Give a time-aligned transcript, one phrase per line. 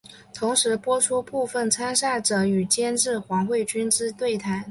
[0.33, 4.59] 同时播出部分参赛者与监制黄慧君之对谈。